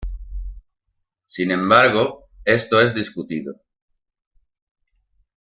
[1.25, 3.53] Sin embargo, esto es discutido.